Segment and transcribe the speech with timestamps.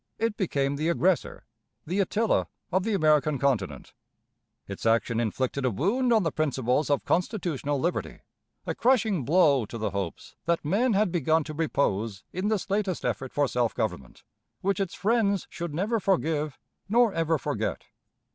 [0.17, 1.45] It became the aggressor
[1.85, 3.93] the Attila of the American Continent.
[4.67, 8.21] Its action inflicted a wound on the principles of constitutional liberty,
[8.65, 13.05] a crashing blow to the hopes that men had begun to repose in this latest
[13.05, 14.23] effort for self government,
[14.61, 16.57] which its friends should never forgive
[16.89, 17.83] nor ever forget.